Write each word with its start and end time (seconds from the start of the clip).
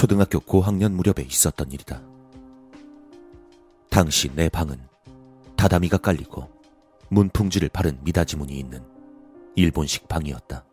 초등학교 0.00 0.40
고학년 0.40 0.94
무렵에 0.94 1.22
있었던 1.26 1.72
일이다. 1.72 2.00
당시 3.90 4.34
내 4.34 4.48
방은 4.48 4.78
다다미가 5.56 5.98
깔리고 5.98 6.48
문풍지를 7.10 7.68
바른 7.68 7.98
미닫이 8.02 8.36
문이 8.36 8.58
있는 8.58 8.82
일본식 9.56 10.08
방이었다. 10.08 10.64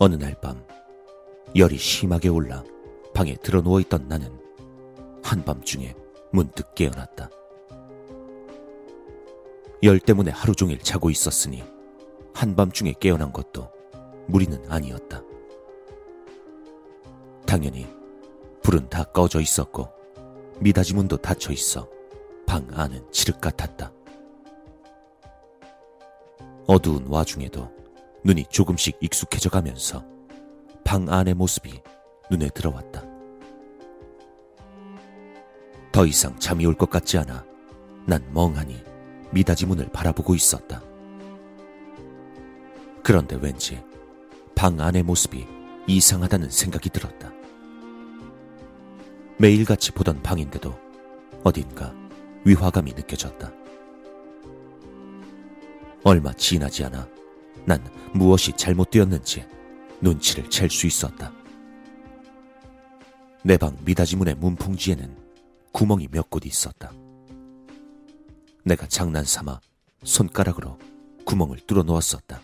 어느 0.00 0.16
날 0.16 0.34
밤 0.40 0.60
열이 1.54 1.78
심하게 1.78 2.28
올라 2.28 2.64
방에 3.14 3.36
들어 3.36 3.62
누워 3.62 3.78
있던 3.78 4.08
나는 4.08 4.36
한밤중에 5.22 5.94
문득 6.32 6.74
깨어났다. 6.74 7.30
열 9.84 10.00
때문에 10.00 10.32
하루 10.32 10.56
종일 10.56 10.80
자고 10.80 11.08
있었으니 11.08 11.62
한밤중에 12.34 12.94
깨어난 12.98 13.32
것도 13.32 13.70
무리는 14.26 14.60
아니었다. 14.68 15.22
당연히 17.56 17.86
불은 18.62 18.90
다 18.90 19.02
꺼져 19.02 19.40
있었고 19.40 19.88
미닫이 20.60 20.92
문도 20.92 21.16
닫혀 21.16 21.54
있어 21.54 21.88
방 22.46 22.68
안은 22.70 23.10
칠흑 23.10 23.40
같았다. 23.40 23.90
어두운 26.66 27.06
와중에도 27.06 27.72
눈이 28.24 28.44
조금씩 28.50 28.98
익숙해져 29.00 29.48
가면서 29.48 30.04
방 30.84 31.08
안의 31.08 31.32
모습이 31.32 31.80
눈에 32.30 32.50
들어왔다. 32.50 33.02
더 35.92 36.04
이상 36.04 36.38
잠이 36.38 36.66
올 36.66 36.74
것 36.74 36.90
같지 36.90 37.16
않아 37.16 37.42
난 38.04 38.22
멍하니 38.34 38.84
미닫이 39.30 39.64
문을 39.64 39.88
바라보고 39.94 40.34
있었다. 40.34 40.82
그런데 43.02 43.38
왠지 43.40 43.82
방 44.54 44.78
안의 44.78 45.04
모습이 45.04 45.46
이상하다는 45.86 46.50
생각이 46.50 46.90
들었다. 46.90 47.32
매일같이 49.38 49.92
보던 49.92 50.22
방인데도 50.22 50.74
어딘가 51.44 51.94
위화감이 52.44 52.92
느껴졌다. 52.94 53.52
얼마 56.04 56.32
지나지 56.32 56.84
않아 56.84 57.06
난 57.64 57.82
무엇이 58.14 58.52
잘못되었는지 58.52 59.44
눈치를 60.00 60.48
챌 60.50 60.68
수 60.68 60.86
있었다. 60.86 61.32
내 63.42 63.56
방 63.56 63.76
미닫이문의 63.84 64.34
문풍지에는 64.36 65.16
구멍이 65.72 66.08
몇곳 66.10 66.46
있었다. 66.46 66.92
내가 68.64 68.86
장난삼아 68.86 69.60
손가락으로 70.02 70.78
구멍을 71.24 71.58
뚫어 71.66 71.82
놓았었다. 71.82 72.40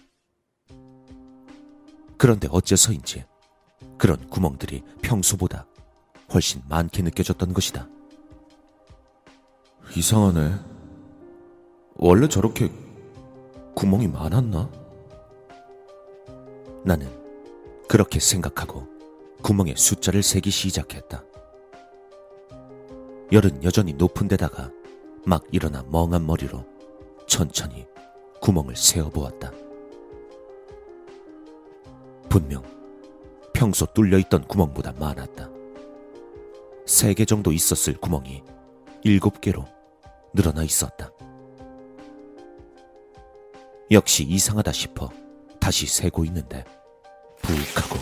그런데 2.17 2.49
어째서인지 2.51 3.25
그런 3.99 4.29
구멍들이 4.29 4.83
평소보다 5.03 5.67
훨씬 6.33 6.63
많게 6.69 7.03
느껴졌던 7.03 7.53
것이다. 7.53 7.87
이상하네. 9.97 10.55
원래 11.97 12.29
저렇게 12.29 12.71
구멍이 13.75 14.09
많았나? 14.09 14.71
나는 16.85 17.09
그렇게 17.89 18.19
생각하고 18.19 18.87
구멍에 19.43 19.75
숫자를 19.77 20.23
세기 20.23 20.51
시작했다. 20.51 21.23
열은 23.31 23.65
여전히 23.65 23.93
높은 23.93 24.29
데다가 24.29 24.71
막 25.25 25.45
일어나 25.53 25.85
멍한 25.91 26.27
머리로 26.27 26.65
천천히 27.27 27.87
구멍을 28.41 28.77
세어보았다. 28.77 29.53
분명 32.29 32.63
평소 33.53 33.87
뚫려있던 33.87 34.49
구멍보다 34.49 34.93
많았다. 34.99 35.52
세 36.93 37.15
개 37.15 37.25
정도 37.25 37.53
있었을 37.53 37.95
구멍이 37.97 38.45
일곱 39.03 39.41
개로 39.41 39.65
늘어나 40.35 40.63
있었다. 40.63 41.11
역시 43.91 44.25
이상하다 44.25 44.73
싶어 44.73 45.09
다시 45.59 45.87
세고 45.87 46.27
있는데 46.27 46.63
부익하고 47.41 47.99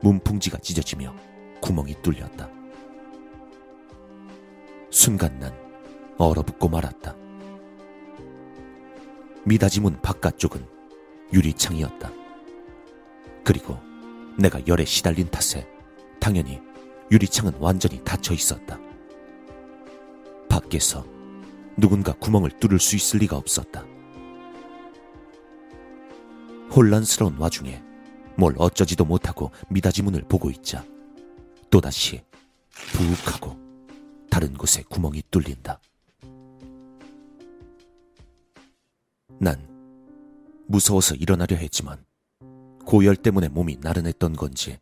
문풍지가 0.00 0.58
찢어지며 0.58 1.14
구멍이 1.60 2.00
뚫렸다. 2.00 2.48
순간 4.90 5.38
난 5.38 5.54
얼어붙고 6.16 6.70
말았다. 6.70 7.14
미닫이문 9.44 10.00
바깥쪽은 10.00 10.66
유리창이었다. 11.34 12.10
그리고 13.44 13.76
내가 14.38 14.66
열에 14.66 14.86
시달린 14.86 15.30
탓에 15.30 15.68
당연히 16.18 16.71
유리창은 17.12 17.56
완전히 17.58 18.02
닫혀 18.02 18.32
있었다. 18.32 18.80
밖에서 20.48 21.04
누군가 21.76 22.14
구멍을 22.14 22.58
뚫을 22.58 22.80
수 22.80 22.96
있을 22.96 23.20
리가 23.20 23.36
없었다. 23.36 23.84
혼란스러운 26.74 27.36
와중에 27.36 27.82
뭘 28.38 28.54
어쩌지도 28.56 29.04
못하고 29.04 29.50
미닫이 29.68 30.02
문을 30.02 30.22
보고 30.22 30.50
있자 30.50 30.86
또다시 31.68 32.24
부욱하고 32.94 33.58
다른 34.30 34.54
곳에 34.54 34.82
구멍이 34.88 35.22
뚫린다. 35.30 35.82
난 39.38 39.68
무서워서 40.66 41.14
일어나려 41.14 41.56
했지만 41.56 42.02
고열 42.86 43.16
때문에 43.16 43.48
몸이 43.48 43.76
나른했던 43.82 44.34
건지 44.34 44.78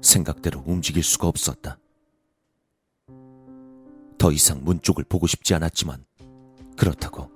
생각대로 0.00 0.62
움직일 0.66 1.02
수가 1.02 1.28
없었다. 1.28 1.78
더 4.18 4.32
이상 4.32 4.64
문 4.64 4.80
쪽을 4.80 5.04
보고 5.04 5.26
싶지 5.26 5.54
않았지만 5.54 6.04
그렇다고 6.76 7.30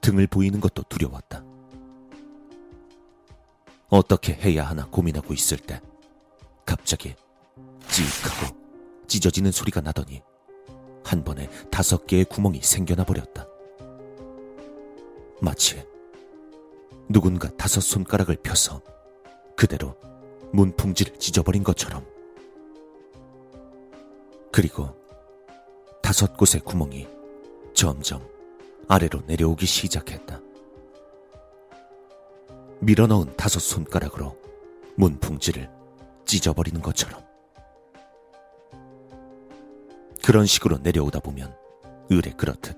등을 0.00 0.26
보이는 0.26 0.60
것도 0.60 0.84
두려웠다. 0.88 1.44
어떻게 3.88 4.34
해야 4.34 4.66
하나 4.66 4.86
고민하고 4.86 5.32
있을 5.32 5.56
때 5.56 5.80
갑자기 6.66 7.14
찌익하고 7.88 8.56
찢어지는 9.06 9.50
소리가 9.50 9.80
나더니 9.80 10.22
한 11.04 11.24
번에 11.24 11.48
다섯 11.70 12.06
개의 12.06 12.26
구멍이 12.26 12.60
생겨나 12.62 13.04
버렸다. 13.04 13.46
마치 15.40 15.82
누군가 17.08 17.48
다섯 17.56 17.80
손가락을 17.80 18.36
펴서 18.42 18.82
그대로 19.56 19.96
문풍지를 20.52 21.18
찢어버린 21.18 21.62
것처럼. 21.62 22.04
그리고 24.50 24.88
다섯 26.02 26.36
곳의 26.36 26.62
구멍이 26.64 27.06
점점 27.74 28.26
아래로 28.88 29.22
내려오기 29.26 29.66
시작했다. 29.66 30.40
밀어넣은 32.80 33.36
다섯 33.36 33.60
손가락으로 33.60 34.36
문풍지를 34.96 35.70
찢어버리는 36.24 36.80
것처럼. 36.80 37.22
그런 40.24 40.46
식으로 40.46 40.78
내려오다 40.78 41.20
보면 41.20 41.56
의뢰 42.10 42.32
그렇듯 42.32 42.76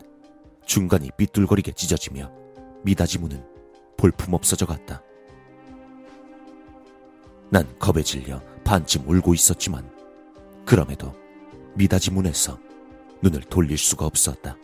중간이 0.64 1.10
삐뚤거리게 1.16 1.72
찢어지며 1.72 2.30
미닫이 2.84 3.18
문은 3.18 3.44
볼품 3.96 4.34
없어져 4.34 4.66
갔다. 4.66 5.02
난 7.50 7.66
겁에 7.78 8.02
질려 8.02 8.40
반쯤 8.64 9.08
울고 9.08 9.34
있었지만 9.34 9.90
그럼에도 10.64 11.12
미닫이 11.74 12.12
문에서 12.12 12.58
눈을 13.22 13.40
돌릴 13.42 13.76
수가 13.76 14.06
없었다. 14.06 14.56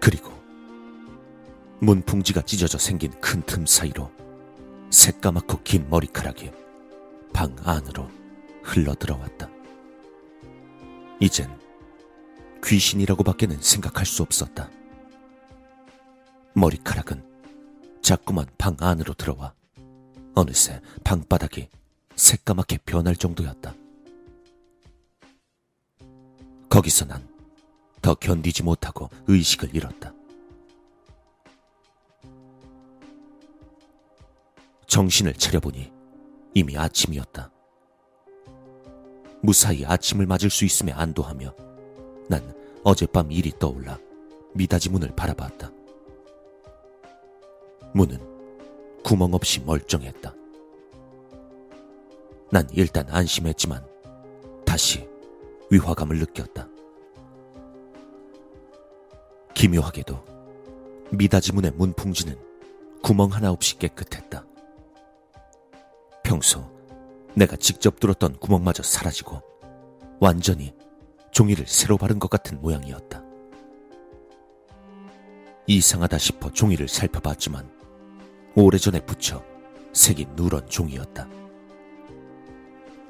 그리고 0.00 0.32
문풍지가 1.80 2.42
찢어져 2.42 2.78
생긴 2.78 3.12
큰 3.20 3.42
틈 3.42 3.64
사이로 3.64 4.10
새까맣고 4.90 5.60
긴 5.62 5.88
머리카락이 5.88 6.50
방 7.32 7.56
안으로 7.64 8.08
흘러 8.62 8.94
들어왔다. 8.94 9.48
이젠 11.20 11.48
귀신이라고밖에는 12.64 13.60
생각할 13.60 14.04
수 14.04 14.22
없었다. 14.22 14.68
머리카락은 16.54 17.24
자꾸만 18.02 18.46
방 18.58 18.76
안으로 18.80 19.14
들어와 19.14 19.54
어느새 20.34 20.80
방바닥이 21.04 21.68
새까맣게 22.16 22.78
변할 22.84 23.16
정도였다. 23.16 23.74
거기서 26.68 27.06
난 27.06 27.32
더 28.02 28.14
견디지 28.14 28.64
못하고 28.64 29.08
의식을 29.28 29.74
잃었다. 29.74 30.12
정신을 34.88 35.34
차려보니 35.34 35.90
이미 36.54 36.76
아침이었다. 36.76 37.50
무사히 39.40 39.86
아침을 39.86 40.26
맞을 40.26 40.50
수 40.50 40.64
있음에 40.64 40.92
안도하며 40.92 41.54
난 42.28 42.54
어젯밤 42.84 43.30
일이 43.30 43.52
떠올라 43.58 43.98
미닫이 44.54 44.90
문을 44.90 45.14
바라봤다. 45.14 45.70
문은 47.94 48.31
구멍 49.12 49.34
없이 49.34 49.60
멀쩡했다. 49.60 50.34
난 52.50 52.66
일단 52.72 53.06
안심했지만 53.10 53.86
다시 54.64 55.06
위화감을 55.70 56.18
느꼈다. 56.18 56.66
기묘하게도 59.52 60.24
미닫이문의 61.10 61.72
문풍지는 61.72 62.38
구멍 63.02 63.30
하나 63.34 63.50
없이 63.50 63.78
깨끗했다. 63.78 64.46
평소 66.24 66.66
내가 67.34 67.56
직접 67.56 68.00
뚫었던 68.00 68.38
구멍마저 68.38 68.82
사라지고 68.82 69.42
완전히 70.20 70.72
종이를 71.32 71.66
새로 71.66 71.98
바른 71.98 72.18
것 72.18 72.30
같은 72.30 72.62
모양이었다. 72.62 73.22
이상하다 75.66 76.16
싶어 76.16 76.50
종이를 76.50 76.88
살펴봤지만 76.88 77.81
오래전에 78.54 79.00
붙여 79.00 79.42
색이 79.92 80.26
누런 80.36 80.68
종이었다. 80.68 81.28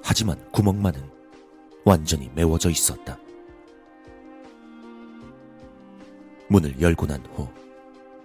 하지만 0.02 0.38
구멍만은 0.52 1.02
완전히 1.84 2.30
메워져 2.34 2.70
있었다. 2.70 3.18
문을 6.48 6.80
열고 6.80 7.06
난 7.06 7.24
후, 7.34 7.48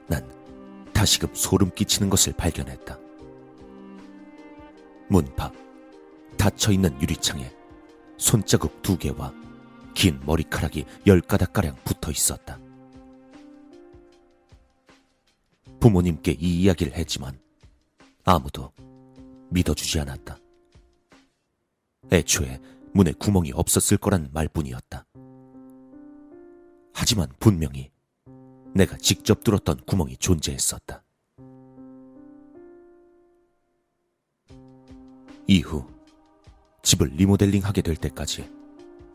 난 0.07 0.27
다시금 0.93 1.33
소름 1.33 1.71
끼치는 1.73 2.09
것을 2.09 2.33
발견했다. 2.33 2.97
문 5.07 5.25
밖, 5.35 5.53
닫혀 6.37 6.71
있는 6.71 7.01
유리창에 7.01 7.51
손자국 8.17 8.81
두 8.81 8.97
개와 8.97 9.33
긴 9.93 10.19
머리카락이 10.25 10.85
열 11.07 11.21
가닥가량 11.21 11.75
붙어 11.83 12.11
있었다. 12.11 12.59
부모님께 15.87 16.33
이 16.33 16.63
이야기를 16.63 16.97
했지만 16.97 17.39
아무도 18.25 18.73
믿어주지 19.51 20.01
않았다. 20.01 20.37
애초에 22.11 22.59
문에 22.91 23.13
구멍이 23.13 23.53
없었을 23.53 23.95
거란 23.95 24.29
말뿐이었다. 24.33 25.05
하지만 26.93 27.29
분명히 27.39 27.89
내가 28.73 28.97
직접 28.97 29.45
뚫었던 29.45 29.85
구멍이 29.85 30.17
존재했었다. 30.17 31.05
이후 35.47 35.87
집을 36.83 37.11
리모델링 37.15 37.63
하게 37.63 37.81
될 37.81 37.95
때까지 37.95 38.49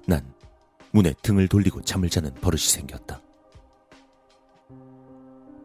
난 0.07 0.25
문에 0.91 1.13
등을 1.21 1.49
돌리고 1.49 1.83
잠을 1.83 2.09
자는 2.09 2.33
버릇이 2.37 2.63
생겼다. 2.63 3.21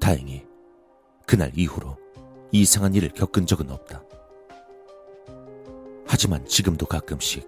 다행히 0.02 0.47
그날 1.28 1.52
이후로 1.54 1.98
이상한 2.54 2.96
일을 2.96 3.10
겪은 3.10 3.46
적은 3.46 3.70
없다. 3.70 4.02
하지만 6.08 6.44
지금도 6.48 6.86
가끔씩 6.86 7.46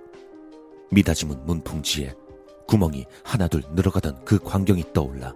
미닫이문 0.91 1.45
문풍지에 1.45 2.13
구멍이 2.67 3.05
하나둘 3.23 3.63
늘어가던 3.71 4.25
그 4.25 4.37
광경이 4.37 4.91
떠올라 4.93 5.33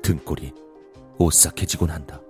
등골이 0.00 0.52
오싹해지곤 1.18 1.90
한다. 1.90 2.20